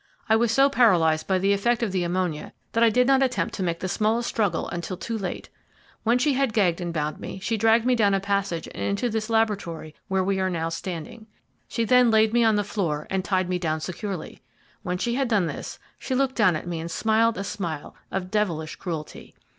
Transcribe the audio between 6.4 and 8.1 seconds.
gagged and bound me, she dragged me